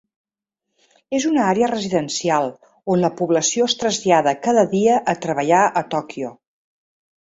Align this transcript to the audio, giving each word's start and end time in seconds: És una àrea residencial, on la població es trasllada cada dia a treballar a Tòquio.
És 1.17 1.25
una 1.31 1.43
àrea 1.49 1.67
residencial, 1.71 2.49
on 2.95 3.03
la 3.03 3.11
població 3.19 3.67
es 3.73 3.77
trasllada 3.83 4.35
cada 4.49 4.65
dia 4.73 4.97
a 5.15 5.19
treballar 5.27 5.61
a 5.83 5.85
Tòquio. 5.93 6.33